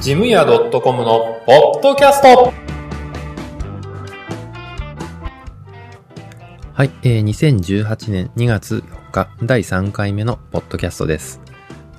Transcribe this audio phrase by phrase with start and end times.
[0.00, 2.52] ジムヤ .com のポッドキャスト
[6.72, 11.40] はい、えー、2018年2月4日第3回目のポッドキャストです。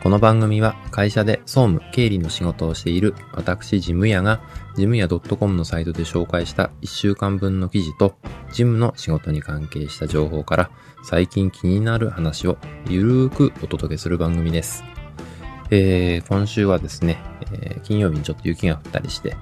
[0.04, 4.39] この番組は会社で総務経理の仕事をしている私ジムヤが
[4.75, 8.16] ジムヤ .com のサイトで紹介した1週間分の記事と
[8.52, 10.70] ジムの仕事に関係した情報から
[11.04, 12.57] 最近気になる話を
[12.88, 14.84] ゆるーくお届けする番組です。
[15.71, 17.18] えー、今週はですね、
[17.54, 19.35] えー金曜日にちょっと雪が降ったりして、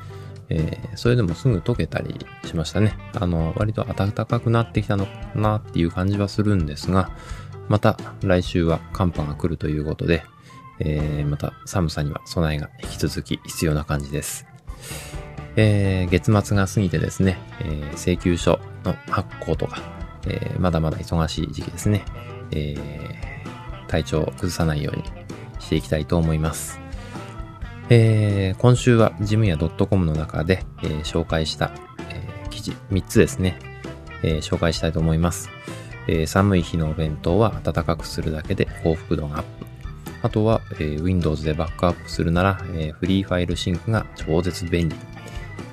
[0.49, 2.93] えーそれでもすぐ溶けたりしましたね。
[3.19, 7.11] あの、割と暖かくなってきたのかなっていう感じはするんですが、
[7.69, 10.23] また来週は寒波が来るということで、
[10.79, 14.45] えーまた寒さには備えが引き続き必要な感じです。
[15.55, 19.81] えー月末が過ぎてですね、えー請求書の発行とか、
[20.27, 22.03] えまだまだ忙しい時期ですね。
[22.51, 22.75] え
[23.87, 25.03] 体調を崩さないように
[25.59, 26.82] していきたいと思います。
[27.89, 31.71] えー今週はジムヤ .com の中で、えー紹介した、
[32.09, 33.59] えー記事3つですね、
[34.23, 35.49] え紹介したいと思います、
[36.07, 39.65] え寒い日のお弁当は暖かくするだけで幸福度がアップ。
[40.21, 44.95] あとは、え Windows でバックアップするなら、えフリーファイルシンクが超絶便利。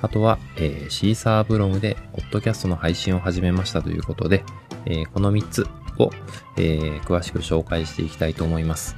[0.01, 4.43] あとは、えシーサーブログで、ポッドキャストの配信を始めましたということで、
[4.85, 6.09] えこの3つを、
[6.57, 8.97] え詳しく紹介していきたいと思います。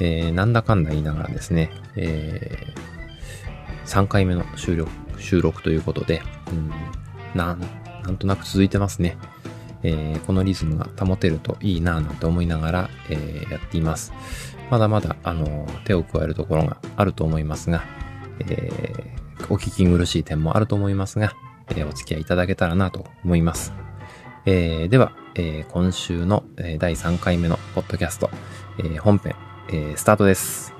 [0.00, 2.74] えーなんだかんだ言いながらですね、え
[3.86, 6.70] 3回目の収録、収録ということで、うん、
[7.34, 7.60] なん、
[8.04, 9.16] なんとなく続いてますね。
[9.82, 14.12] えーこのリズムが保てるといいなぁなんて思いながら、えーやっています。
[14.70, 17.82] まだまだ、あの、手を加えるところがあると思いますが、
[18.40, 19.18] えー
[19.50, 21.32] お聞き苦しい点もあると思いますが、
[21.74, 23.72] えお付き合いいただけたらなと思います。
[24.44, 28.30] えでは、え今週の、え第3回目のポッドキャスト、
[28.78, 29.36] え本編、
[29.70, 30.72] えースタートです。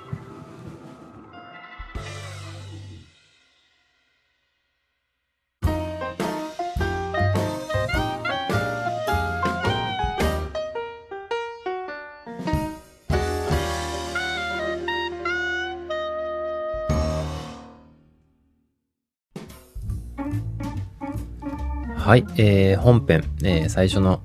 [21.97, 24.23] はい、えー本編、えー最初の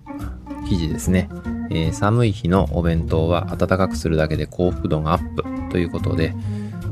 [0.70, 1.28] 記事ですね。
[1.70, 6.34] えー寒い日のお弁当は暖かくするだけで幸福度がアップということで、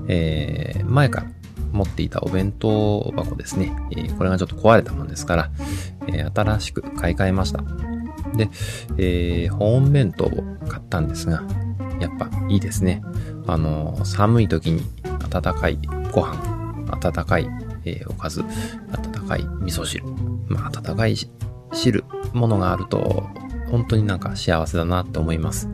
[0.08, 1.28] えー前から
[1.72, 3.72] 持っていたお弁当箱ですね。
[3.92, 5.52] えーこれがちょっと壊れたもんですから、
[6.08, 7.64] え新しく買い替えました。
[8.36, 8.50] で、
[8.98, 10.30] え保温弁当を
[10.68, 11.44] 買ったんですが、
[12.00, 13.02] やっぱいいですね。
[13.48, 14.84] あの寒い時に
[15.34, 15.80] 温かい
[16.12, 17.48] ご飯、温かい、
[17.86, 18.44] えおかず、
[18.92, 20.04] 温かい味噌汁、
[20.48, 21.16] まあ、温かい
[21.74, 22.04] 汁、
[22.34, 23.30] ものがあると、
[23.72, 25.68] 本当になんか幸せだなって思います。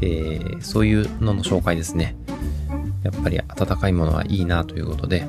[0.00, 2.16] えーそういうのの紹介ですね。
[3.02, 5.28] やっぱり温かいものはいいなということで、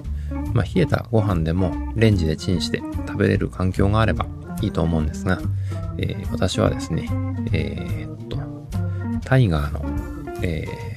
[0.53, 4.25] まあ、冷えたご飯でもレンジでチンして食べれる環境があれば
[4.61, 5.39] いいと思うんですが、
[5.97, 7.09] えー私はですね、
[7.51, 8.37] えーっと、
[9.25, 9.85] タイガーの、
[10.43, 10.87] えー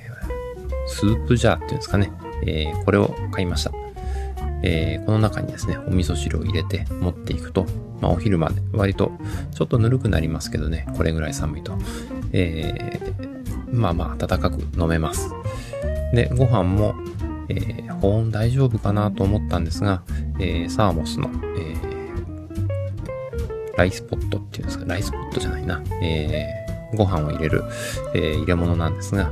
[0.93, 2.11] スープジャーっていうんですかね、
[2.45, 3.71] えこれを買いました。
[4.63, 7.67] えーこの中にですね、お味噌汁を入れて持っていくと、
[8.01, 9.11] まあお昼まで割と
[9.55, 11.77] ちょっとぬるくなりますけどね、これぐらい寒いと。
[12.33, 13.41] えー
[13.73, 15.31] まあまあ暖かく飲めます。
[16.13, 16.95] で、ご飯も、
[17.49, 20.03] えー保温大丈夫かなと思ったんですが、
[20.39, 21.91] えーサーモスの、えー
[23.77, 27.63] ライスポットっていうんですか、ライスポットじゃないな、えーご飯を入れる、
[28.15, 29.31] えー入れ物なんですが、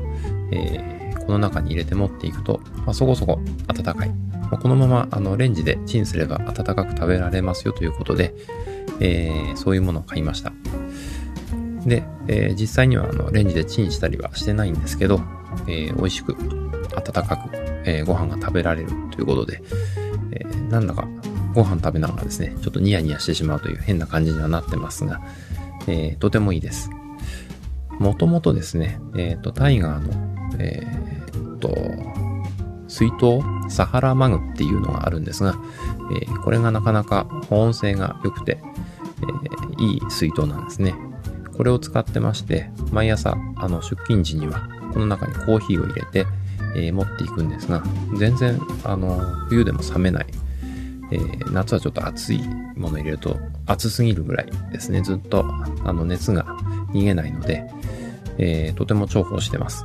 [0.53, 4.11] えーこの中に入れて持っていくと、まあ、そこそこ暖かい。
[4.57, 8.35] このままあのレンジでチンすれば温かく食べられますよということで、
[9.01, 10.53] えーそういうものを買いました。
[11.85, 15.21] で、えー実際にはあのレンジでチンしたりはしてないんですけど、
[15.67, 16.35] えー美味しく
[16.97, 17.51] 温かく、
[17.85, 19.63] えーご飯が食べられるということで、
[20.33, 21.07] えーなんだか
[21.55, 25.21] ご飯食べながらですね、ちょっとニヤニヤしてしまうという変な感じにはなってますが、
[25.87, 26.91] えーとてもいいです。
[27.99, 30.87] もともとですね、えっ、と、タイガーの、え
[31.57, 31.75] っ、と、
[32.87, 35.55] 水筒サハラマグっていうのがあるんですが、
[36.11, 40.95] えーこれがなかなか保温性が良くて、えーいい水筒なんですね。
[41.57, 46.27] これを使ってまして、毎朝、あの、出勤時には、この中にコーヒーを入れて、
[46.75, 47.83] えー持っていくんですが、
[48.17, 49.19] 全然、あの、
[49.49, 50.27] 冬でも冷めない。
[51.11, 52.43] えー夏はちょっと暑い
[52.77, 53.37] もの入れると、
[53.67, 55.03] 暑すぎるぐらいですね。
[55.03, 55.45] ずっと、
[55.85, 56.45] あの、熱が
[56.93, 57.65] 逃げないので、
[58.39, 59.85] えーとても重宝してます。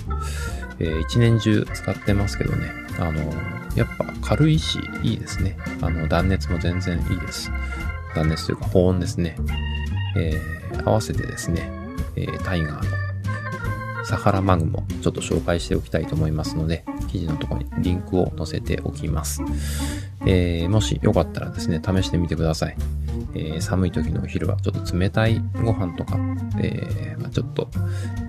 [0.80, 3.22] えー一年中使ってますけどね、あの、
[3.75, 5.58] やっぱ軽いし、いいですね。
[5.81, 7.52] あの、断熱も全然いいです。
[8.16, 9.36] 断熱というか保温ですね。
[10.16, 11.70] えー合わせてですね、
[12.16, 13.04] えータイガーの
[14.06, 19.42] サハラマグもちょっと紹介しておきたいと思いますので、記事のところにリンクを載せておきます。
[20.25, 22.75] えー、もしよかったらですね、試してみてください。
[23.36, 26.18] えー、寒い時のお昼はちょっと冷たいご飯とか、
[26.60, 27.70] えー、ま、ちょっと、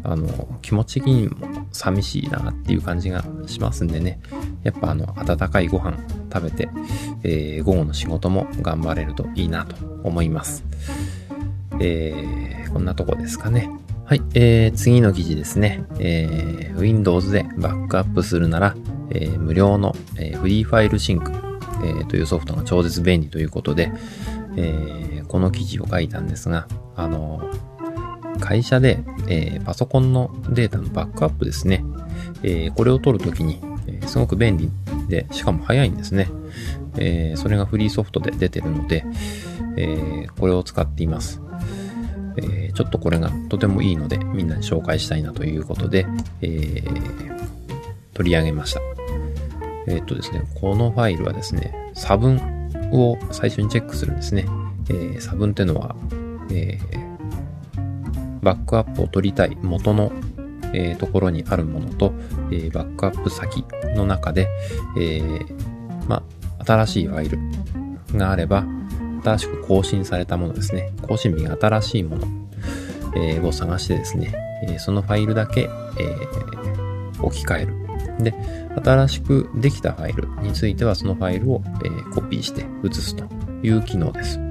[0.05, 4.21] あの、気持ち的にも寂しいなっていう感じがしますんでね、
[4.63, 5.99] やっぱあの、温かいご飯
[6.33, 6.69] 食べて、
[7.23, 10.65] えー、午後の仕事も頑張れるといいなと思います。
[11.81, 13.71] えー、こんなとこですかね。
[14.05, 15.85] はい、えー、次の記事ですね。
[15.99, 18.77] えー、Windows でバックアップするなら、
[19.11, 21.33] えー、無料の、えー、フリーファイルシンク、
[21.83, 23.91] え、というソフトが超絶便利ということで、
[24.57, 27.51] えー、この記事を書いたんですが、あの、
[28.45, 31.83] 会社で、えー、パソコンのデータのバックアップですね。
[32.43, 34.71] えー、これを取るときに、えー、すごく便利
[35.09, 36.29] で、しかも早いんですね。
[36.99, 39.07] え、それがフリーソフトで出てるので、
[39.79, 41.41] え、これを使っています。
[42.37, 46.07] え、ちょっとこれがとてもいいので、みんなに紹介したいなということで、
[46.43, 46.85] え、
[48.13, 48.81] 取り上げました。
[49.87, 52.39] え、っとですね、このファイルはですね、差分
[52.93, 54.45] を最初にチェックするんですね。
[54.91, 55.97] え、差分っていうのは、
[56.51, 57.04] えー、
[58.45, 60.13] バックアップを取りたい元の、
[60.73, 62.13] え、ところにあるものと、
[62.53, 63.65] え、バックアップ先
[63.97, 64.49] の中で、
[64.99, 66.23] えー、ま、
[66.65, 67.39] 新しいファイル
[68.17, 68.65] があれば、
[69.25, 70.93] 新しく更新されたものですね。
[71.03, 72.27] 更新日が新しいもの、
[73.17, 74.35] え、を探してですね、
[74.69, 75.69] え、そのファイルだけ、え、
[77.21, 77.85] 置き換える。
[78.23, 78.35] で、
[78.85, 83.25] 新しくできたファイルについてはそのファイルを、えー、コピーして移すと
[83.63, 84.44] いう機能です。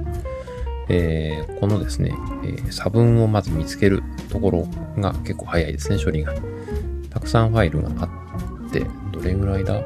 [0.88, 2.14] えー、このですね、
[2.44, 6.34] えー、差分をまず見つけるところが結構早いですね、処理が。
[7.10, 8.06] たくさんファイルがあ
[8.68, 9.76] って、どれぐらいだ？
[9.76, 9.84] うん、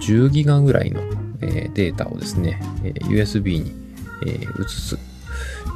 [0.00, 1.00] 10ギガぐらいの、
[1.40, 3.72] えー、データをですね、え USB に、
[4.26, 4.98] え移す、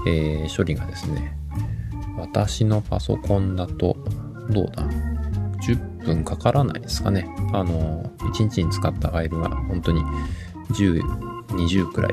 [0.06, 1.36] え処理がですね、
[2.18, 3.96] 私のパソコンだと、
[4.50, 4.82] どうだ
[5.62, 7.26] ？10分かからないですかね。
[7.52, 10.02] あの、1日に使ったファイルが本当に
[10.70, 11.00] 10、
[11.54, 12.12] 20くらい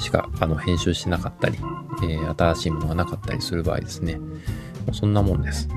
[0.00, 1.58] しかあの編集してなかったり、
[2.02, 4.16] えー、新しいものがなかったりする場合ですね。
[4.16, 4.26] も
[4.92, 5.68] うそんなもんです。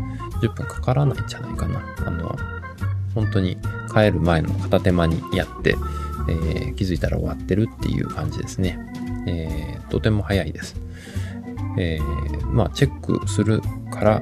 [0.42, 1.82] 10分かからないんじゃないかな。
[2.06, 2.36] あの、
[3.14, 3.58] 本当に
[3.94, 5.76] 帰る前の片手間にやって、
[6.28, 8.80] えー、気づいたら終わってるっていう感じですね。
[9.28, 10.76] えー、とても早いです。
[11.78, 14.22] えー、まあ、チェックするから、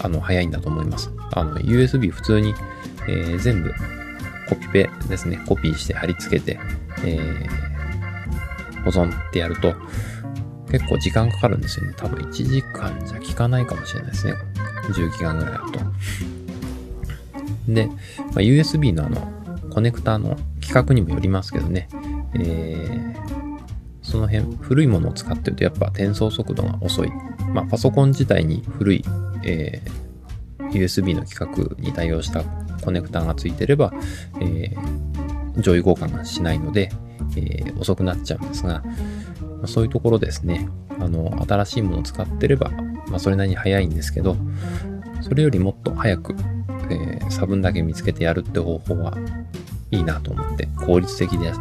[0.00, 1.10] あの、早いんだと思います。
[1.32, 2.54] あの、USB 普通に、
[3.08, 3.72] え、全部
[4.48, 5.40] コピペですね。
[5.46, 6.58] コピーして貼り付けて、
[7.04, 7.67] えー、
[8.90, 9.74] 保存ってやると、
[10.70, 11.94] 結構時間かかるんですよね。
[11.96, 14.34] 多分1時間じゃ効かないかもしれないですね。
[14.88, 15.80] 10ギガぐらいだと。
[17.68, 17.94] で、ま
[18.36, 19.32] あ、USB のあの、
[19.70, 21.88] コネクタの規格にもよりますけどね。
[22.34, 23.14] えー、
[24.02, 27.12] その辺、古いものを使ってるとやっぱ転送速度が遅い。
[27.52, 29.04] まあ、パソコン自体に古い、
[29.44, 32.42] えー、USB の規格に対応した
[32.82, 33.92] コネクタがついてれば、
[34.40, 36.90] えー、上位互換がしないので、
[37.36, 38.82] えー、遅くなっちゃうんですが、
[39.60, 40.68] ま、そういうところですね。
[41.00, 42.70] あの、新しいものを使ってれば、
[43.08, 44.36] まあ、それなりに早いんですけど、
[45.20, 46.34] それよりもっと早く、
[46.90, 49.16] えー、差分だけ見つけてやるって方法は
[49.90, 51.52] いいなと思って、効率的で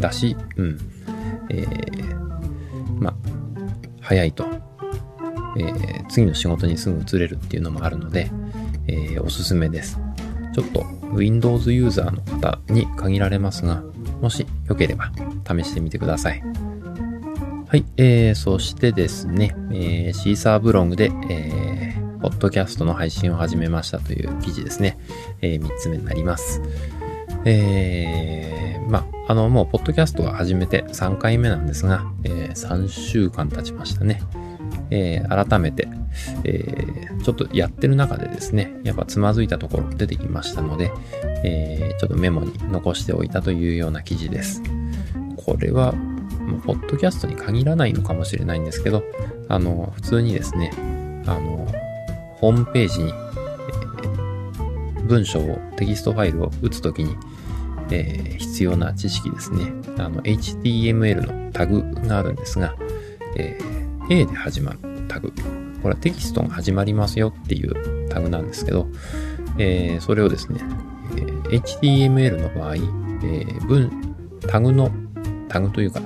[0.00, 0.78] だし、うん。
[1.50, 3.14] えー、ま、
[4.00, 4.46] 早いと
[5.58, 8.30] えー、次の仕事にすぐ移れるっていうのもあるので、
[8.86, 9.98] えー、おすすめです。
[10.54, 13.82] ちょっと Windows ユーザーの方に限られますが、
[14.20, 15.10] もしよければ
[15.46, 16.42] 試してみてください。
[17.68, 24.98] はい、えー、そしてですね、えー、シーサーブログで、えー、ポッドキャストの配信を始めましたという記事ですね。
[25.42, 26.62] えー、3つ目になります。
[27.44, 34.22] えー、まあ、の、もう、ポッドキャストは始めて3回目なんですが、えー、3週間経ちましたね。
[34.90, 35.88] えー、改めて、
[36.44, 40.92] えー、ちょっとやってる中でですね、やっぱつまずいたところ出てきましたので、
[41.44, 44.62] えー、ちょっとメモに残しておいたというような記事です。
[45.36, 45.94] これは、
[46.64, 49.02] ポッドキャストに限らないのかもしれないんですけど、
[49.48, 50.72] あの、普通にですね、
[51.26, 51.66] あの、
[52.36, 53.12] ホームページに、
[55.06, 57.16] 文章を、テキストファイルを打つときに、
[57.90, 59.72] え、必要な知識ですね。
[59.98, 62.74] あの、HTML のタグがあるんですが、
[63.36, 65.32] えー A で始まるタグ。
[65.82, 68.88] これはテキストが始まりますよっていうタグなんですけど、
[69.58, 70.60] えー、それをですね、
[71.16, 73.90] えー、HTML の場合、えー、文、
[74.48, 74.90] タグの、
[75.48, 76.00] タグというか、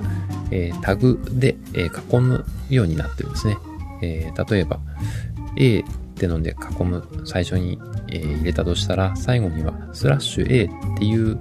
[0.51, 3.57] えー、タグで、えー、囲むようになってるんですね。
[4.01, 4.79] えー、例えば、
[5.55, 5.83] A っ
[6.15, 7.79] てので囲む最初に、
[8.09, 11.39] えー、入れたとしたら、最後にはスラッシュ A っていう、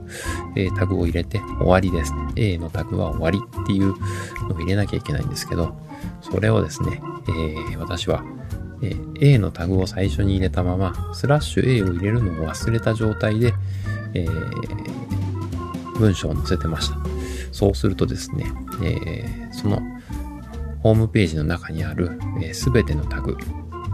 [0.57, 2.13] えー、タグを入れて終わりです。
[2.37, 3.89] A のタグは終わりっていう
[4.49, 5.77] のを入れなきゃいけないんですけど、
[6.23, 8.25] それをですね、えー、私は、
[8.83, 13.55] えー A のタグを最初に入れたまま、スラッシュ A を入れるのを忘れた状態で、
[14.15, 14.93] えー
[15.99, 16.97] 文章を載せてました。
[17.53, 18.47] そうするとですね、
[18.83, 19.81] えその
[20.81, 22.19] ホームページの中にある
[22.53, 23.37] すべ、てのタグ、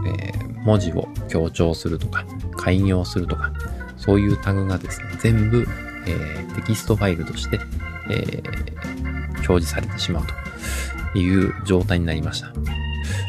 [0.07, 0.31] え
[0.63, 3.51] 文字を強調するとか、改行するとか、
[3.97, 5.67] そういうタグがですね、全部、
[6.07, 7.59] えテキストファイルとして、
[8.09, 8.41] え
[9.47, 10.33] 表示されてしまうと
[11.15, 12.51] いう状態になりました。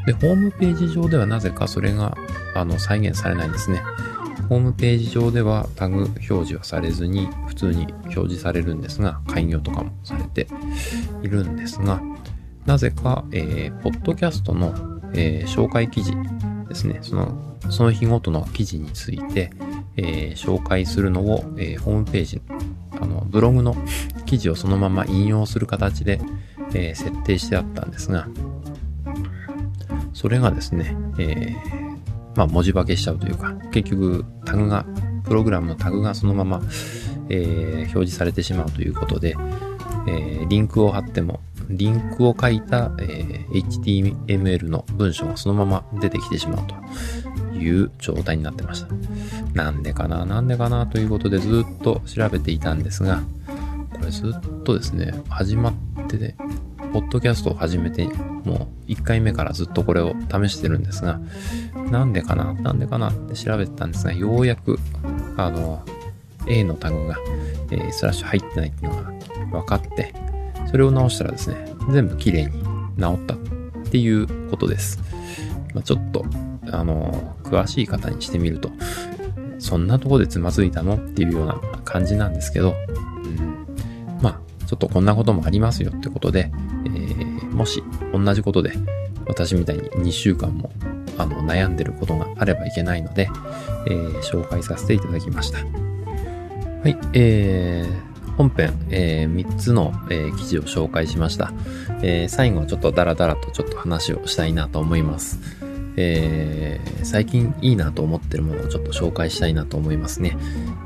[0.07, 2.17] で、ホームページ上ではなぜかそれが、
[2.55, 3.83] あの、再現されないんですね。
[4.49, 10.49] ホームページ上ではタグ表示はされずに普通に表示されるんですが、開業とかもされて
[11.23, 12.03] いるんですが、
[12.67, 14.75] なぜか、えーポッドキャストの、
[15.15, 16.13] えー紹介記事
[16.69, 19.53] ですね、その、その日ごとの記事について、
[19.97, 22.43] えー紹介するのを、えーホームページ、
[23.01, 23.77] あの、ブログの
[24.27, 26.21] 記事をそのまま引用する形で、
[26.75, 28.29] えー設定してあったんですが、
[30.13, 31.81] それがですね、えー
[32.37, 34.85] まあ文字化けしちゃうというか、結局タグが、
[35.25, 36.63] プログラムのタグがそのまま、
[37.29, 39.37] え表示されてしまうということで、
[40.07, 48.89] えリンクを貼っても、リンクを書いた、え HTML の文章がそのまま出てきてしまうという状態になってました。
[49.55, 53.23] なんでかな、なんでかなということでずっと調べていたんですが、
[53.93, 55.75] これずっとですね、始まっ
[56.09, 56.37] てね、
[56.93, 58.07] ポッドキャストを始めて、
[58.45, 61.21] もう1回目からずっとこれを試してるんですが、
[61.91, 64.79] なんでかな、なんでかなって調べてたんですが、ようやく、
[65.37, 65.85] あの、
[66.47, 67.17] A のタグが、
[67.71, 69.13] えースラッシュ入ってないっていうのが
[69.61, 70.15] 分かって、
[70.71, 71.57] それを直したらですね、
[71.91, 72.63] 全部綺麗に
[72.97, 73.39] 直ったっ
[73.91, 74.99] ていうことです。
[75.75, 76.25] まあ、ちょっと、
[76.73, 78.71] あの、詳しい方にしてみると、
[79.59, 82.75] そんなとこでつまずいたのっていうような感じなんですけど、
[84.71, 86.53] ちょっとこんなこともありますよってことで、
[86.85, 88.73] えーもし同じことで
[89.27, 90.71] 私みたいに2週間も
[91.19, 93.29] あの悩んでることがあればいけないので、
[93.89, 95.59] えー紹介させていただきました。
[95.59, 95.65] は
[96.89, 101.53] い、えー、本編、え3つの、えー記事を紹介しました。
[102.03, 105.41] えー最後はちょっとダラダラとちょっと話をしたいなと思います。
[105.97, 110.39] えー最近いいなと思ってるものをちょっと紹介したいなと思いますね。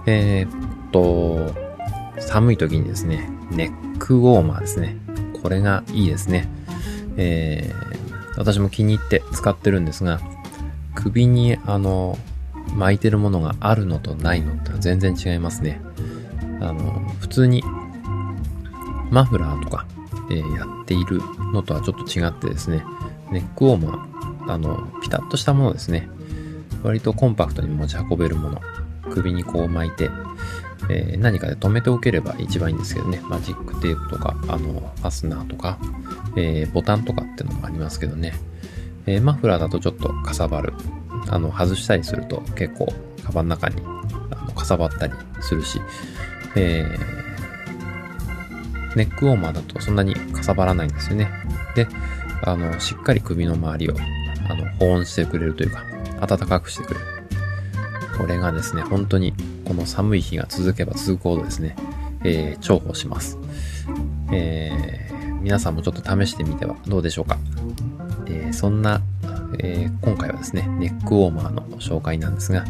[0.06, 1.63] えーっと、
[2.18, 4.96] 寒い時にですね、ネックウォーマーですね。
[5.42, 6.48] これがいいですね。
[7.16, 7.94] えー
[8.36, 10.20] 私も気に入って使ってるんですが、
[10.94, 12.18] 首にあの、
[12.76, 15.80] 巻いてるものがあるのとないのって全然違いますね。
[16.60, 17.62] あの、普通に
[19.10, 19.86] マフラーとか、
[20.30, 20.44] えや
[20.82, 21.20] っている
[21.52, 22.84] のとはちょっと違ってですね、
[23.30, 26.08] ネックウォーマー、あの、ピタッとしたものですね。
[26.82, 28.60] 割とコンパクトに持ち運べるもの。
[29.10, 30.10] 首にこう巻いて、
[30.90, 33.20] えー何かで留めておければ一番いいんですけどね。
[33.28, 35.78] マジックテープとか、あの、ファスナーとか、
[36.36, 38.34] えーボタンとかってのもありますけどね。
[39.06, 40.74] えーマフラーだとちょっとかさばる。
[41.28, 42.92] あの、外したりすると結構、
[43.24, 43.76] カバンの中に、
[44.30, 45.80] あの、かさばったりするし、
[46.56, 46.84] え
[48.94, 51.28] ネックウォーマーだとそんなにかさばらないんですよね。
[51.74, 51.88] で、
[52.42, 53.94] あの、しっかり首の周りを、
[54.48, 55.82] あの、保温してくれるというか、
[56.26, 57.06] 暖かくしてくれる。
[58.18, 61.76] これがですね、本当に、この寒い日が続けば続くほどですね、
[62.24, 63.38] えー重宝します。
[64.32, 67.38] えー皆さんもちょっと試してみてはどうでしょうか。
[68.26, 69.02] えーそんな、
[69.58, 72.64] え今回はですね、ネックウォーマーの紹介なんですが、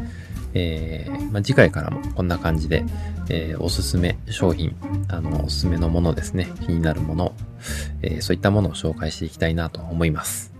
[0.54, 2.84] えまあ、次回からもこんな感じで、
[3.28, 4.74] えおすすめ商品、
[5.08, 7.32] あの、おすすめのものですね、気になるもの、
[8.02, 10.53] えそういったものを紹介していきたいなと思います。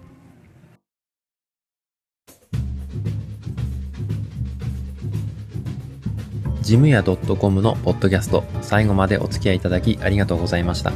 [6.65, 10.93] ジムヤ .com のポッドキャスト、最後までお付き合いいただきありがとうございました。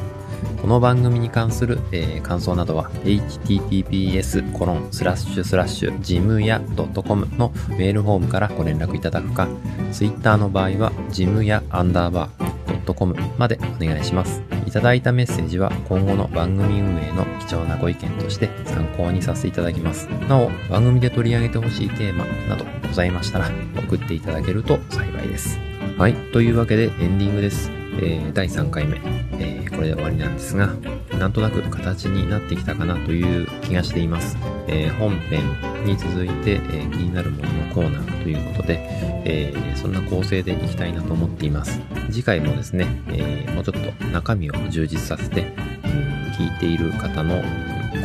[0.63, 6.61] この番組に関する、えー感想などは https コロンスラッシュスラッシュジムヤ
[7.07, 9.47] .com のメールフォームからご連絡いただくか、
[9.93, 12.48] Twitter の場合はジムヤアンダーバー
[12.95, 14.43] .com までお願いします。
[14.67, 20.07] いただいたメッセージは今後の番組運営の貴重なご意見として参考にさせていただきます。
[20.29, 25.59] なお、番組で取り上げてほしいテーマなどございましたら送っていただけると幸いです。
[25.97, 26.15] はい。
[26.33, 27.71] というわけでエンディングです。
[28.01, 29.01] えー第3回目、
[29.39, 30.71] えーこれで終わりなんですが、
[31.19, 34.37] なんとなく形になってきたかなという気がしています。
[34.67, 35.41] えー本編
[35.85, 38.81] に続いて、えー気になるもののコーナーということで、
[39.25, 41.81] えーそんな構成でいきたいなと思っています。
[42.11, 45.43] 次回もですね、えーもうちょっと中身を充実させて、
[45.85, 47.43] うん聞いている方の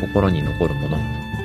[0.01, 0.97] 心に残るもの、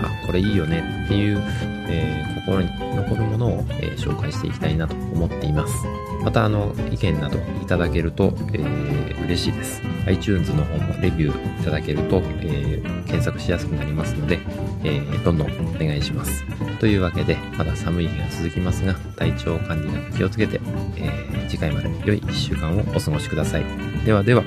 [0.03, 1.43] あ、これいいよねっていう、
[1.89, 5.75] えー心に残るものを、えー紹介していきたいなと思っています。
[6.23, 9.83] また、あの、意見などいただけると、えー嬉しいです。
[10.07, 14.39] iTunes の方もレビューいただけると、えー検索しやすくなりますので、
[14.85, 16.45] えーどんどんお願いします。
[16.79, 20.61] というわけで、まだ寒い日が続きますが、体調管理など気をつけて、
[20.97, 23.65] えー次回まで良い1週間をお過ごしください。
[24.05, 24.43] ではでは、